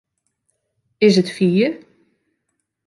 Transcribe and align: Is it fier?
Is 0.99 1.19
it 1.19 1.29
fier? 1.29 1.71